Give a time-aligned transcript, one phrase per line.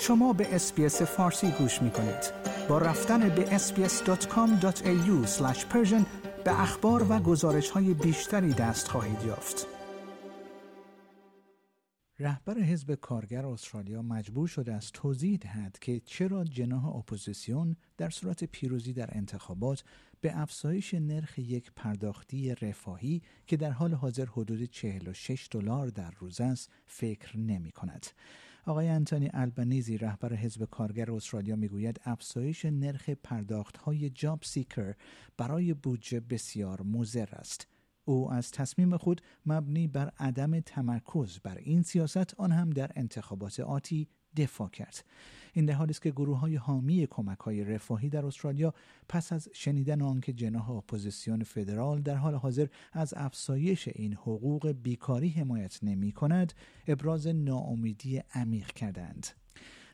[0.00, 2.32] شما به SBS فارسی گوش می کنید.
[2.68, 5.28] با رفتن به sbs.com.au
[6.44, 9.66] به اخبار و گزارش های بیشتری دست خواهید یافت.
[12.18, 18.44] رهبر حزب کارگر استرالیا مجبور شده است توضیح دهد که چرا جناح اپوزیسیون در صورت
[18.44, 19.84] پیروزی در انتخابات
[20.20, 26.40] به افزایش نرخ یک پرداختی رفاهی که در حال حاضر حدود 46 دلار در روز
[26.40, 28.06] است فکر نمی کند.
[28.68, 34.94] آقای انتونی آلبانیزی رهبر حزب کارگر استرالیا می‌گوید افزایش نرخ پرداخت های JobSeeker
[35.36, 37.66] برای بودجه بسیار مضر است.
[38.04, 43.60] او از تصمیم خود مبنی بر عدم تمرکز بر این سیاست آن هم در انتخابات
[43.60, 45.04] آتی دفاع کرد.
[45.52, 48.74] این در حالی است که گروه های حامی کمک های رفاهی در استرالیا
[49.08, 55.28] پس از شنیدن آنکه جناح اپوزیسیون فدرال در حال حاضر از افزایش این حقوق بیکاری
[55.28, 56.52] حمایت نمی کند
[56.88, 59.26] ابراز ناامیدی عمیق کردند.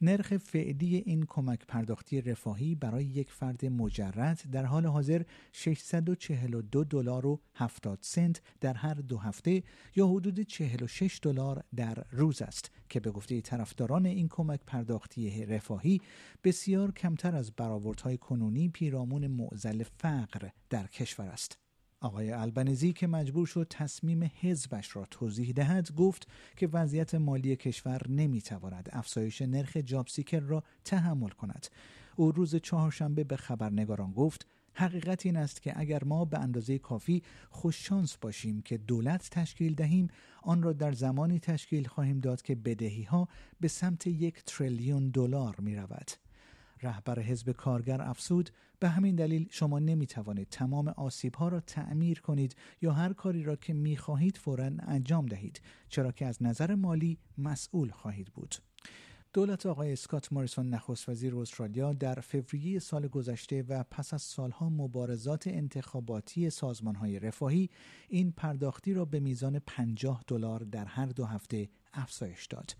[0.00, 7.26] نرخ فعلی این کمک پرداختی رفاهی برای یک فرد مجرد در حال حاضر 642 دلار
[7.26, 9.62] و 70 سنت در هر دو هفته
[9.96, 16.00] یا حدود 46 دلار در روز است که به گفته طرفداران این کمک پرداختی رفاهی
[16.44, 21.67] بسیار کمتر از برآوردهای کنونی پیرامون معضل فقر در کشور است.
[22.00, 28.00] آقای البنزی که مجبور شد تصمیم حزبش را توضیح دهد گفت که وضعیت مالی کشور
[28.08, 31.66] نمی‌تواند افزایش نرخ جابسیکر را تحمل کند
[32.16, 37.22] او روز چهارشنبه به خبرنگاران گفت حقیقت این است که اگر ما به اندازه کافی
[37.50, 40.08] خوششانس باشیم که دولت تشکیل دهیم
[40.42, 43.28] آن را در زمانی تشکیل خواهیم داد که بدهی ها
[43.60, 46.10] به سمت یک تریلیون دلار می رود.
[46.82, 52.20] رهبر حزب کارگر افسود به همین دلیل شما نمی توانید تمام آسیب ها را تعمیر
[52.20, 56.74] کنید یا هر کاری را که می خواهید فورا انجام دهید چرا که از نظر
[56.74, 58.54] مالی مسئول خواهید بود
[59.32, 64.68] دولت آقای اسکات موریسون نخست وزیر استرالیا در فوریه سال گذشته و پس از سالها
[64.68, 66.50] مبارزات انتخاباتی
[67.00, 67.70] های رفاهی
[68.08, 72.74] این پرداختی را به میزان 50 دلار در هر دو هفته افزایش داد.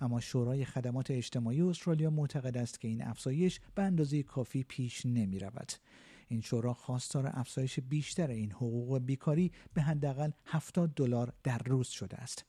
[0.00, 5.38] اما شورای خدمات اجتماعی استرالیا معتقد است که این افزایش به اندازه کافی پیش نمی
[5.38, 5.72] رود.
[6.28, 12.16] این شورا خواستار افزایش بیشتر این حقوق بیکاری به حداقل 70 دلار در روز شده
[12.16, 12.44] است.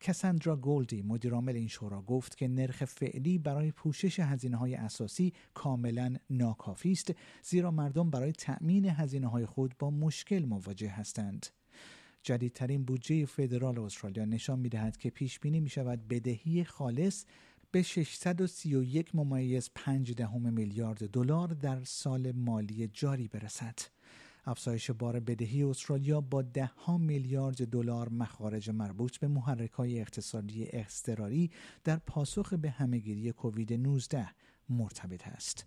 [0.00, 6.16] کساندرا گولدی مدیرعامل این شورا گفت که نرخ فعلی برای پوشش هزینه های اساسی کاملا
[6.30, 11.46] ناکافی است زیرا مردم برای تأمین هزینه های خود با مشکل مواجه هستند.
[12.24, 17.24] جدیدترین بودجه فدرال استرالیا نشان می دهد که پیش بینی می شود بدهی خالص
[17.70, 23.78] به 631 ممیز 5 دهم میلیارد دلار در سال مالی جاری برسد.
[24.46, 30.68] افزایش بار بدهی استرالیا با ده ها میلیارد دلار مخارج مربوط به محرک های اقتصادی
[30.72, 31.50] اضطراری
[31.84, 34.28] در پاسخ به همه‌گیری کووید 19
[34.68, 35.66] مرتبط است.